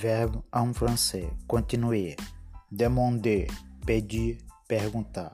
[0.00, 1.28] Verbo en français.
[1.46, 2.16] Continuer.
[2.72, 3.46] Demander.
[3.86, 4.38] Pedir.
[4.66, 5.32] Perguntar.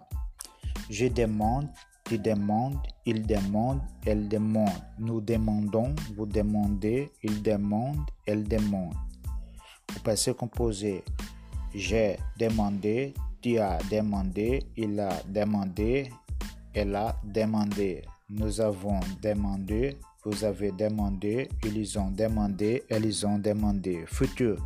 [0.90, 1.68] Je demande.
[2.04, 2.78] Tu demandes.
[3.04, 3.80] Il demande.
[4.04, 4.82] Elle demande.
[4.98, 5.94] Nous demandons.
[6.16, 7.12] Vous demandez.
[7.22, 8.10] Il demande.
[8.26, 8.94] Elle demande.
[9.94, 11.04] Au passé composé.
[11.72, 13.14] J'ai demandé.
[13.40, 14.66] Tu as demandé.
[14.76, 16.10] Il a demandé.
[16.74, 18.02] Elle a demandé.
[18.28, 19.96] Nous avons demandé.
[20.24, 21.48] Vous avez demandé.
[21.64, 22.82] Ils ont demandé.
[22.88, 24.04] Elles ont demandé.
[24.08, 24.56] Futur.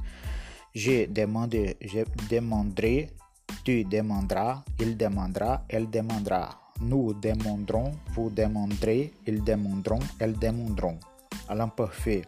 [0.75, 1.77] J'ai demandé.
[1.83, 3.11] Je demanderai.
[3.63, 4.65] Tu demanderas.
[4.79, 5.63] Il demandera.
[5.69, 6.59] Elle demandera.
[6.81, 7.93] Nous demanderons.
[8.15, 9.13] Vous demanderez.
[9.27, 10.01] Ils demanderont.
[10.19, 10.99] Elles demanderont.
[11.47, 12.23] À l'imparfait.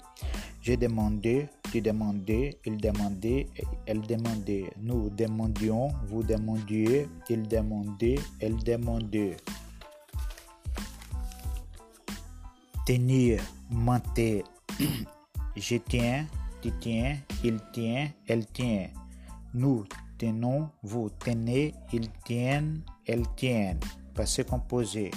[0.60, 1.49] J'ai demandé.
[1.73, 2.59] Tu demandais.
[2.66, 3.46] Il demandait.
[3.87, 4.71] Elle demandait.
[4.83, 5.88] Nous demandions.
[6.09, 7.09] Vous demandiez.
[7.30, 8.19] Il demandait.
[8.38, 9.38] Elle demandait.
[12.85, 14.45] Tenir, monter.
[15.57, 16.27] Je tiens,
[16.61, 18.89] tu tiens, il tient, elle tient.
[19.55, 19.85] Nous
[20.19, 23.80] tenons, vous tenez, ils tiennent, elles tiennent.
[24.15, 25.11] Passé composé.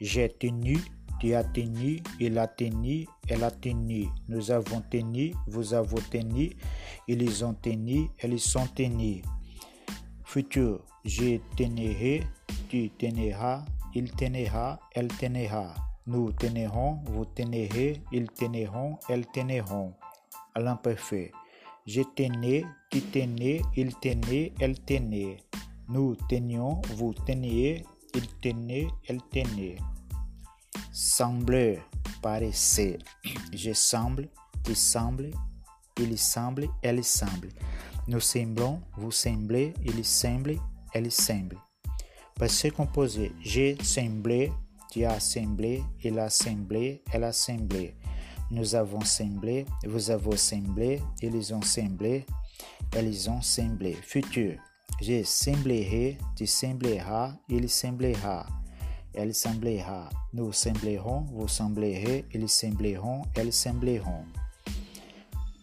[0.00, 0.78] J'ai tenu,
[1.20, 4.08] tu as tenu, il a tenu, elle a tenu.
[4.28, 6.50] Nous avons tenu, vous avez tenu,
[7.08, 9.22] ils ont tenu, elles sont tenues.
[10.24, 10.80] Futur.
[11.04, 12.22] Je tenerai,
[12.68, 15.74] tu teneras, il tenera, elle tenera.
[16.06, 19.94] Nous tenerons, vous tenerez, ils teneront, elles teneront.
[20.54, 21.32] À l'imparfait.
[21.86, 25.38] Je tenais, tu tenais, il tenait, elle tenait.
[25.88, 29.76] Nous tenions, vous teniez, il tenait, elle tenait.
[30.92, 31.80] Semble,
[32.20, 32.98] paraissait.
[33.54, 34.28] Je semble,
[34.62, 35.30] tu sembles,
[35.98, 37.48] il semble, elle semble.
[38.08, 40.56] Nous semblons, vous semblez, il semble,
[40.92, 41.56] elle semble.
[42.34, 43.32] Passé composé.
[43.40, 44.52] J'ai semblé,
[44.94, 47.96] tu as semblé, il a semblé, elle a semblé.
[48.52, 52.24] Nous avons semblé, vous avez semblé, ils ont semblé,
[52.92, 53.94] elles ont semblé.
[53.94, 54.56] Futur.
[55.02, 58.46] Je semblerai, tu sembleras, il semblera,
[59.14, 60.10] elle semblera.
[60.32, 64.24] Nous semblerons, vous semblerez, ils sembleront, elles sembleront.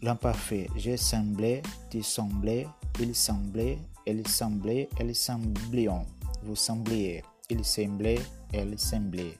[0.02, 0.68] L'imparfait.
[0.76, 2.68] Je semblais, tu semblais,
[3.00, 6.06] il semblait, elle semblait, elles semblions.
[6.44, 8.20] Vous sembliez, il semblait,
[8.54, 9.38] elle semblait.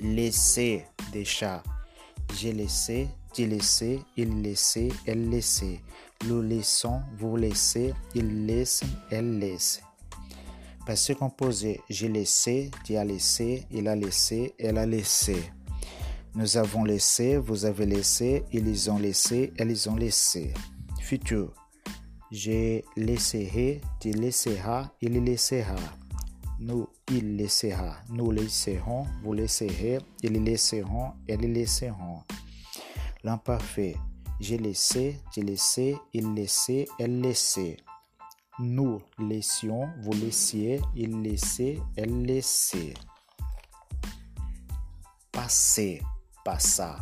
[0.00, 1.62] Laisser des chats.
[2.34, 5.80] J'ai laissé, tu laissé, il laissait, elle laissait.
[6.26, 9.82] Nous laissons, vous laissez, il laisse, elle laisse.
[10.86, 11.80] Passé composé.
[11.88, 15.36] J'ai laissé, tu as laissé, il a laissé, elle a laissé.
[16.34, 20.52] Nous avons laissé, vous avez laissé, ils ont laissé, elles ont laissé.
[21.00, 21.52] Futur.
[22.32, 25.76] Je laisserai, tu laisseras, il laissera.
[26.58, 27.96] Nous, il laissera.
[28.08, 32.22] Nous laisserons, vous laisserez, ils laisseront, elles laisseront.
[33.24, 33.96] L'imparfait.
[34.40, 37.76] J'ai laissé, tu laissé, il laissait, elle laissait.
[38.58, 42.94] Nous laissions, vous laissiez, il laissait, elle laissait.
[45.30, 46.02] Passer,
[46.44, 46.98] passa.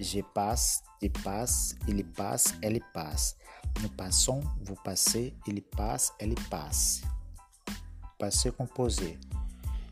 [0.00, 3.36] Je passe, tu passes, il passe, elle passe.
[3.82, 7.02] Nous passons, vous passez, il passe, elle passe.
[8.22, 9.18] Passé composé.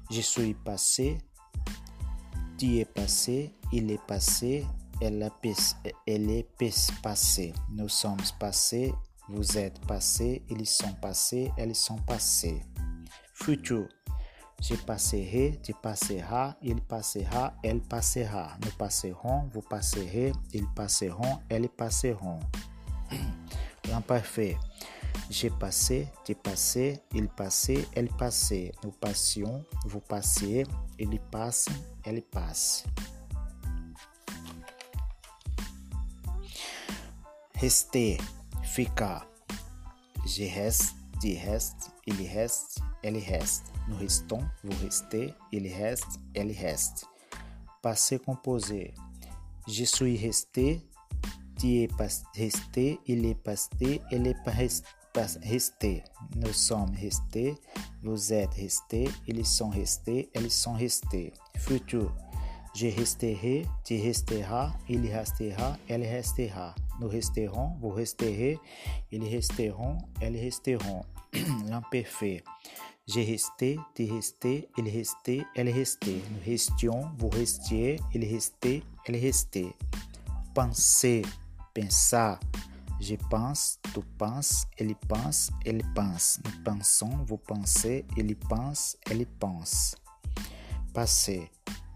[0.08, 1.18] Je suis passé,
[2.56, 4.64] tu es passé, il est passé,
[5.00, 5.30] elle, a,
[6.06, 6.46] elle est
[7.02, 7.52] passée.
[7.72, 8.94] Nous sommes passés,
[9.28, 12.62] vous êtes passés, ils sont passés, elles sont passées.
[13.34, 13.88] Futur.
[14.62, 18.56] Je passerai, tu passeras, il passera, elle passera.
[18.64, 22.38] Nous passerons, vous passerez, ils passeront, elles passeront.
[23.90, 24.56] L'imparfait.
[25.28, 28.72] J'ai passé, tu passais, il passait, elle passait.
[28.82, 30.66] Nous passions, vous passiez,
[30.98, 31.66] il passe,
[32.04, 32.84] elle passe.
[37.54, 38.19] Rester,
[38.62, 39.26] ficar.
[40.26, 43.66] Je reste, tu restes, il reste, elle reste.
[43.88, 47.06] Nous restons, vous restez, il reste, elle reste.
[47.82, 48.94] Passé composé.
[49.67, 50.81] Je suis resté,
[51.58, 51.88] tu es
[52.34, 54.88] resté, il est passé, elle est resté.
[56.36, 57.54] Nous sommes restés,
[58.02, 61.32] vous êtes restés, ils sont restés, elles sont restées.
[61.56, 62.14] Futur.
[62.76, 66.74] Je resterai, tu resteras, il restera, elle restera.
[67.00, 68.58] Nous resterons, vous resterez,
[69.10, 71.04] ils resteront, elles resteront.
[71.68, 72.44] L'imparfait.
[73.08, 76.20] J'ai resté, tu restais, il restait, elle restait.
[76.30, 79.74] Nous restions, vous restiez, il restait, elle restait.
[80.54, 81.22] Penser,
[81.74, 82.38] pensar.
[83.00, 86.38] Je pense, tu penses, ele pense, elle pense.
[86.44, 89.97] Nous pensons, vous pensez, il pense, elle pense.
[90.93, 91.50] Passer.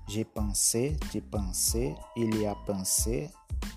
[0.08, 3.30] J'ai pensé, tu pensais, il y a pensé,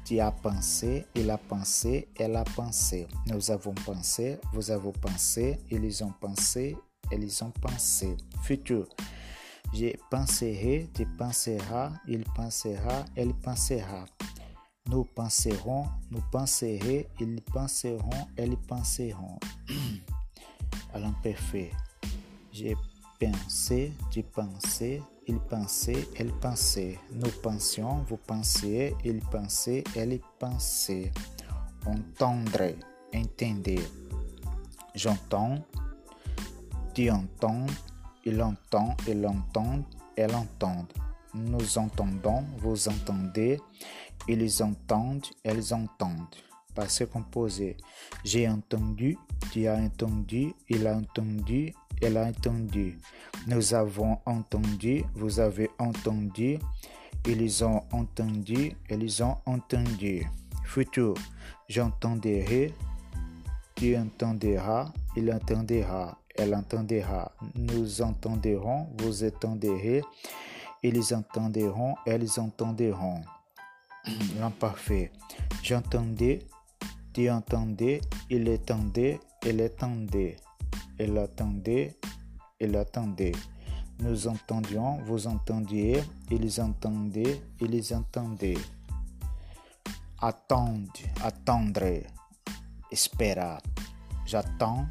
[0.05, 3.07] tu as pensé, il a pensé, elle a pensé.
[3.27, 6.77] Nous avons pensé, vous avez pensé, ils ont pensé,
[7.11, 8.15] elles ont pensé.
[8.41, 8.87] Futur.
[9.73, 14.05] Je penserai, tu penseras, il pensera, elle pensera.
[14.89, 19.37] Nous penserons, nous penserons, ils penseront, elles penseront.
[20.93, 21.71] À l'imparfait.
[22.51, 22.75] J'ai
[23.19, 26.97] pensé, tu pensais, il pensait, elle pensait.
[27.11, 31.11] Nous pensions, vous pensiez, il pensait, elle pensait.
[31.85, 32.73] Entendre,
[33.13, 33.81] entender.
[34.95, 35.59] J'entends,
[36.93, 37.65] tu entends,
[38.25, 39.83] il entend, il entend,
[40.15, 40.85] elle entend.
[41.33, 43.59] Nous entendons, vous entendez,
[44.27, 46.35] ils entendent, elles entendent.
[46.75, 47.75] Passé composé.
[48.23, 49.17] J'ai entendu,
[49.51, 52.99] tu as entendu, il a entendu, elle a entendu.
[53.47, 56.59] Nous avons entendu, vous avez entendu,
[57.25, 60.27] ils ont entendu, elles ont entendu.
[60.63, 61.15] Futur,
[61.67, 62.73] j'entendrai,
[63.75, 67.31] tu entendras, il entendra, elle entendra.
[67.55, 70.01] Nous entendrons, vous entendrez,
[70.83, 73.21] ils entendront, elles entendront.
[74.39, 75.11] L'imparfait.
[75.63, 76.39] J'entendais,
[77.13, 80.35] tu entendais, il entendait, elle attendait.
[80.99, 81.95] Elle attendait,
[82.59, 83.33] elle attendait.
[83.99, 88.57] Nous entendions, vous entendiez, ils entendaient, ils entendaient.
[90.19, 90.91] Attendre,
[91.23, 92.01] attendre,
[92.91, 93.57] espérer.
[94.25, 94.87] J'attends,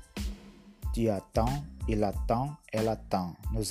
[0.92, 3.34] tu attends, il attend, elle attend.
[3.52, 3.64] Nous,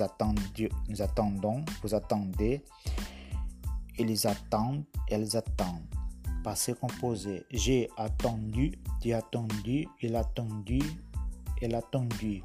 [0.90, 2.64] nous attendons, vous attendez,
[3.98, 5.86] ils attendent, elles attendent.
[6.44, 7.46] Passé composé.
[7.52, 10.80] J'ai attendu, tu attendu, il attendu,
[11.62, 12.44] elle attendu.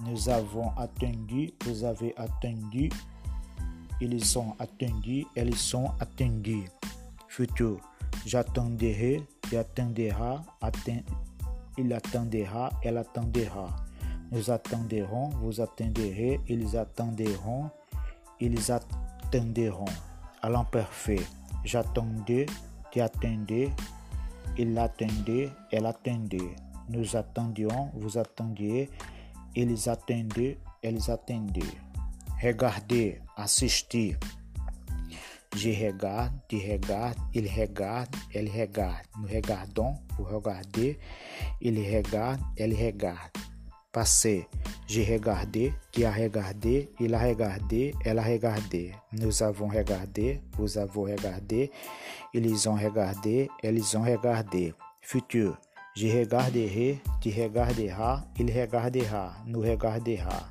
[0.00, 2.90] Nous avons attendu, vous avez attendu,
[4.00, 6.64] ils sont attendus, elles sont attendues.
[7.28, 7.78] Futur.
[8.26, 10.42] J'attendrai, tu attendras,
[11.76, 13.76] il attendra, elle attendra.
[14.30, 17.70] Nous attendrons, vous attendrez, ils attendront,
[18.40, 19.84] ils attendront.
[20.44, 21.22] À l'imparfait.
[21.64, 22.44] J'attendais,
[22.92, 23.70] tu attendais,
[24.58, 26.54] il attendait, elle attendait.
[26.90, 28.90] Nous attendions, vous attendiez,
[29.56, 31.62] ils attendaient, elles attendaient.
[32.42, 34.18] Regarder, assistir.
[35.56, 39.06] Je regarde, tu regardes, il regarde, elle regarde.
[39.18, 40.98] Nous regardons, vous regardez,
[41.62, 43.30] il regarde, elle regarde.
[43.94, 44.48] Passé.
[44.88, 48.90] J'ai regardé, tu as regardé, il a regardé, elle a regardé.
[49.12, 51.70] Nous avons regardé, vous avez regardé,
[52.34, 54.74] ils ont regardé, elles ont regardé.
[55.00, 55.56] Futur.
[55.94, 60.48] Je regarderai, tu regarderas, il regardera, nous regardera.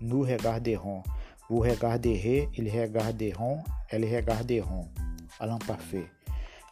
[0.00, 1.02] Nous regarderons,
[1.50, 3.58] vous regarderez, ils regarderont,
[3.90, 4.88] elles regarderont.
[5.38, 6.06] À l'imparfait.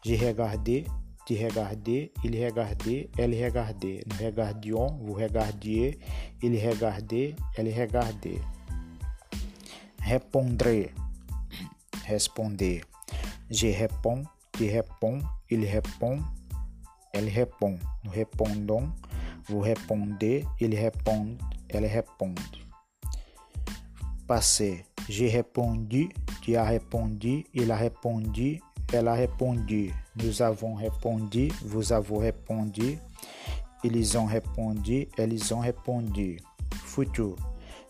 [0.03, 0.87] J'ai regardé,
[1.26, 4.00] tu regardais, il regardait, elle regardait.
[4.06, 5.99] Nous regardions, vous regardiez,
[6.43, 8.40] il regardait, elle regardait.
[10.02, 10.88] Répondre,
[12.06, 12.81] responder.
[13.50, 14.22] Je réponds,
[14.52, 15.20] tu réponds,
[15.50, 16.20] il répond,
[17.12, 17.78] elle répond.
[18.05, 18.90] Nous répondons,
[19.46, 21.37] vous répondez, il répond,
[21.69, 22.34] elle répond.
[24.26, 24.87] Passé.
[25.08, 26.08] J'ai répondu,
[26.41, 28.60] tu as répondu, il a répondu,
[28.93, 29.93] elle a répondu.
[30.17, 32.99] Nous avons répondu, vous avez répondu,
[33.85, 36.39] ils ont répondu, elles ont répondu.
[36.85, 37.37] Futur.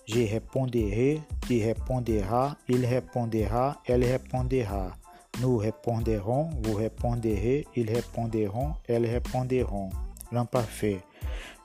[0.07, 4.97] Je répondrai, tu répondras, il répondra, elle répondra.
[5.41, 9.91] Nous répondrons, vous répondrez, ils répondront, elles répondront.
[10.33, 11.01] L'imparfait.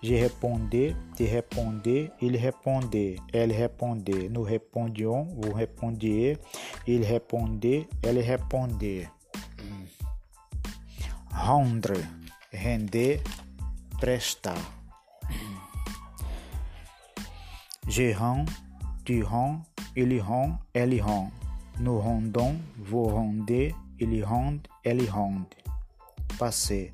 [0.01, 4.30] Je répondais, tu répondais, il répondait, elle répondait.
[4.30, 6.38] Nous répondions, vous répondiez,
[6.86, 9.08] il répondait, elle répondait.
[11.46, 11.94] Rendre,
[12.52, 13.22] render,
[14.02, 14.58] prestar.
[17.88, 18.46] Je rends,
[19.04, 19.62] tu rends,
[19.96, 21.30] il rend, elle rend.
[21.80, 25.54] Nous rendons, vous rendez, ils rendent, elles rendent.
[26.40, 26.92] Passé.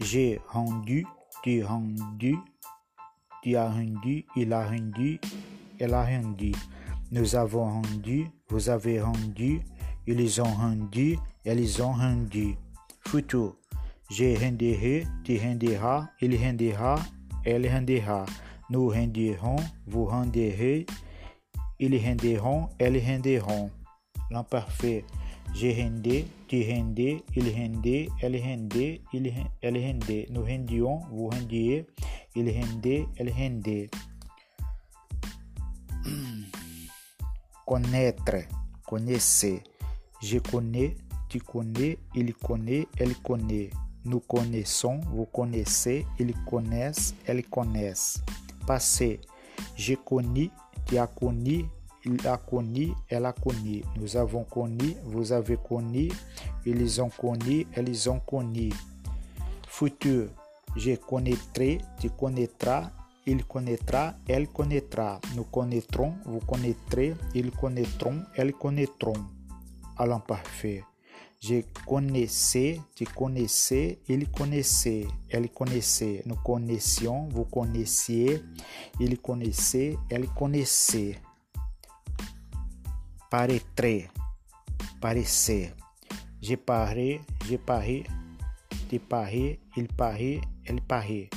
[0.00, 1.06] J'ai rendu,
[1.44, 2.34] tu rendu,
[3.44, 5.20] tu as rendu, il a rendu,
[5.78, 6.50] elle a rendu.
[7.12, 9.60] Nous avons rendu, vous avez rendu,
[10.08, 12.56] ils ont rendu, elles ont rendu.
[13.06, 13.54] Futur.
[14.08, 16.96] Je renderai, tu renderas, il rendera,
[17.44, 18.24] elle rendera.
[18.70, 20.86] Nous rendirons, vous renderez,
[21.78, 23.70] ils renderont, elles renderont.
[24.30, 25.04] L'imparfait.
[25.54, 29.32] Je rendais, tu rendais, il rendait, elle rendait, il,
[29.62, 30.26] elle rendait.
[30.30, 31.86] Nous rendions, vous rendiez,
[32.34, 33.88] il rendait, elle rendait.
[37.66, 38.36] Connaître,
[38.86, 39.62] connaissez.
[40.22, 40.96] Je connais,
[41.28, 43.70] tu connais, il connaît, elle connaît.
[44.06, 48.22] Nous connaissons, vous connaissez, ils connaissent, elles connaissent.
[48.64, 49.20] Passé.
[49.74, 50.48] J'ai connu,
[50.86, 51.64] tu as connu,
[52.04, 53.82] il a connu, elle a connu.
[53.96, 56.08] Nous avons connu, vous avez connu,
[56.64, 58.72] ils ont connu, elles ont connu.
[59.66, 60.28] Futur.
[60.76, 62.90] Je connaîtrai, tu connaîtras,
[63.26, 65.20] il connaîtra, elle connaîtra.
[65.34, 69.26] Nous connaîtrons, vous connaîtrez, ils connaîtront, elles connaîtront.
[69.96, 70.84] Allons parfait.
[71.40, 76.22] Je connaissais, tu connaissais, il connaissait, elle connaissait.
[76.26, 78.42] Nous connaissions, vous connaissiez,
[78.98, 81.20] il connaissait, elle connaissait.
[83.30, 84.08] Paraîtrait,
[85.00, 85.74] paraissait.
[86.40, 88.04] J'ai paré, j'ai paré,
[88.88, 91.28] tu parais, il paraît, elle paraît.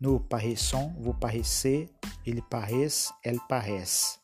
[0.00, 1.88] Nous paraissons, vous paraissez,
[2.26, 4.20] ils paraissent, elles paraissent.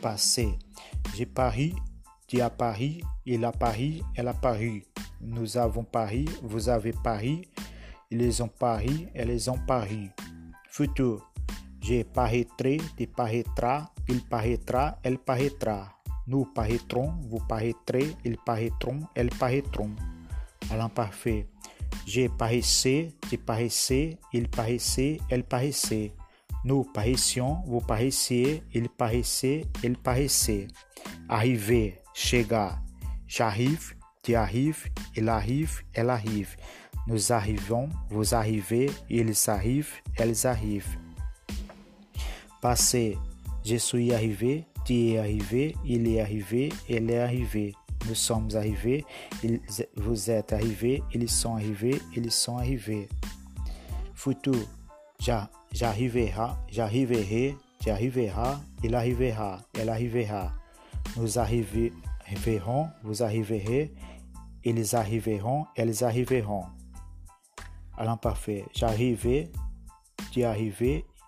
[0.00, 0.58] Passé.
[1.14, 1.74] J'ai pari,
[2.26, 4.82] tu as pari, il a pari, elle a pari.
[5.20, 7.48] Nous avons pari, vous avez pari,
[8.10, 10.10] ils ont pari, elles ont pari.
[10.70, 11.30] Futur.
[11.80, 15.92] Je paraîtrai, tu paraîtras, il paraîtra, elle paraîtra.
[16.26, 19.90] Nous paraîtrons, vous paraîtrez, ils paraîtront, elles paraîtront.
[20.70, 21.46] À l'imparfait.
[22.06, 26.12] Je paraissais, tu paraissais, il paraissait, elle paraissait.
[26.66, 30.66] Nous paraissions, vous paraissiez, il paraissait, elle paraissait.
[31.28, 32.82] Arriver, chegar.
[33.28, 33.94] J'arrive,
[34.24, 36.56] tu arrives, il arrive, elle arrive.
[37.06, 40.98] Nous arrivons, vous arrivez, ils arrivent, elles arrivent.
[42.60, 43.16] Passer,
[43.64, 47.76] je suis arrivé, tu es arrivé, il est arrivé, elle est arrivée.
[48.08, 49.04] Nous sommes arrivés,
[49.94, 53.08] vous êtes arrivés, ils sont arrivés, ils sont arrivés.
[54.16, 54.66] Futur,
[55.76, 56.32] j'arriverai,
[56.70, 60.54] j'arriverai, tu arriveras, il arrivera, elle arrivera.
[61.18, 63.92] Nous arriverons, vous arriverez,
[64.64, 66.64] ils arriveront, elles arriveront.
[67.98, 69.50] À l'imparfait, j'arrivais,
[70.32, 70.40] tu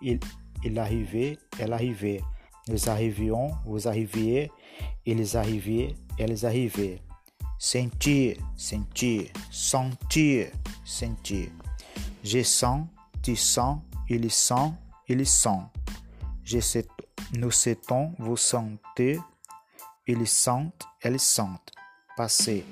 [0.01, 0.19] il,
[0.63, 2.21] il arrivait, elle arrivait.
[2.67, 4.51] Nous arrivions, vous arriviez,
[5.05, 7.01] ils arrivaient, elles arrivaient.
[7.59, 10.47] Sentir, sentir, sentir,
[10.83, 11.49] sentir.
[12.23, 12.87] Je sens,
[13.21, 13.79] tu sens,
[14.09, 14.73] ils sent,
[15.07, 15.63] ils sont.
[16.43, 16.87] Je sais,
[17.33, 19.19] nous sentons, vous sentez,
[20.07, 21.71] ils sentent, elles sentent.
[22.17, 22.65] Passé.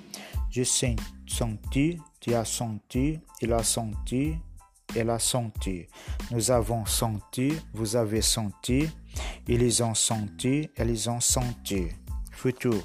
[0.50, 4.36] Je sens, senti, tu as senti, il a senti,
[4.96, 5.88] elle a senti.
[6.32, 8.90] Nous avons senti, vous avez senti,
[9.48, 11.88] ils ont senti, elles ont senti.
[12.32, 12.76] Futur.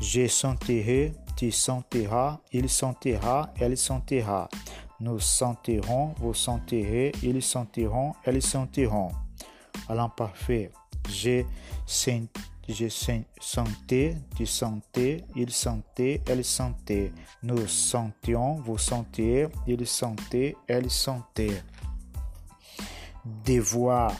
[0.00, 4.48] Je sentirai, tu sentiras, il sentira, elle sentira.
[5.00, 9.10] Nous sentirons, vous sentirez, ils sentiront, elles sentiront.
[9.88, 10.72] À l'imparfait.
[11.08, 11.44] Je
[11.86, 17.12] senti je sentais, tu sentais, il sentait, elle sentait.
[17.42, 21.62] Nous sentions, vous sentiez, il sentait, elle sentait.
[23.44, 24.12] Devoir,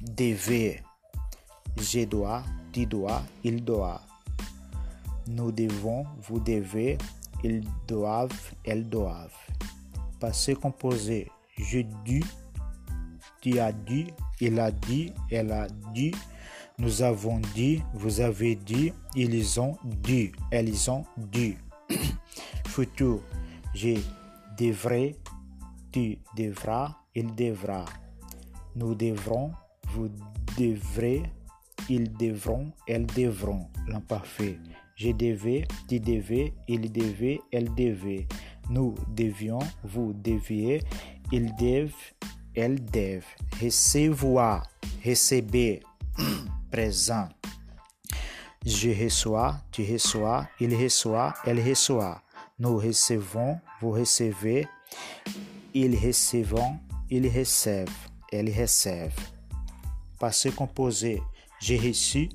[0.00, 0.82] devait.
[1.76, 4.00] Je dois, tu dois, il doit.
[5.26, 6.96] Nous devons, vous devez,
[7.42, 9.34] ils doivent, elles doivent.
[10.24, 11.30] Passé composé.
[11.58, 12.24] Je dis,
[13.42, 14.06] tu as dit,
[14.40, 16.12] il a dit, elle a dit,
[16.78, 21.58] nous avons dit, vous avez dit, ils ont dit, elles ont dit.
[22.66, 23.20] Futur,
[23.74, 23.98] je
[24.56, 25.14] devrais,
[25.92, 27.84] tu devras, il devra.
[28.76, 29.52] Nous devrons,
[29.90, 30.08] vous
[30.56, 31.22] devrez,
[31.90, 33.68] ils devront, elles devront.
[33.88, 34.58] L'imparfait.
[34.96, 38.26] Je devais, tu devais, il devait, elle devait.
[38.70, 40.82] Nous devions, vous deviez,
[41.32, 41.92] ils devent,
[42.54, 43.26] elles devent.
[43.62, 44.68] Recevoir,
[45.04, 45.82] receber.
[46.74, 47.28] présent.
[48.66, 52.20] Je reçois, tu reçois, il reçoit, elle reçoit.
[52.58, 54.66] Nous recevons, vous recevez,
[55.72, 56.78] ils recevons,
[57.10, 59.20] ils reçoivent, elles reçoivent.
[60.18, 61.22] Passé composé.
[61.60, 62.28] J'ai reçu,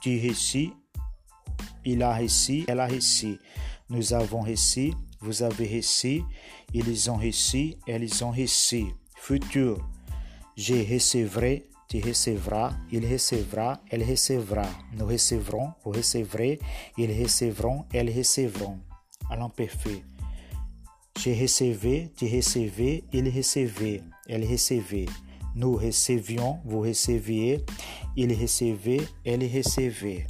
[0.00, 0.72] tu reçus,
[1.84, 3.38] il a reçu, elle a reçu.
[3.88, 4.92] Nous avons reçu,
[5.24, 6.22] vous avez reçu,
[6.74, 8.84] ils ont reçu, elles ont reçu.
[9.16, 9.78] Futur.
[10.56, 14.66] Je recevrai, tu recevras, il recevra, elle recevra.
[14.96, 16.58] Nous recevrons, vous recevrez,
[16.98, 18.78] ils recevront, elles recevront.
[19.30, 20.02] À l'imparfait.
[21.18, 25.06] Je recevais, tu recevais, il recevait, elle recevait.
[25.54, 27.64] Nous recevions, vous receviez,
[28.14, 30.26] il recevait, elle recevait.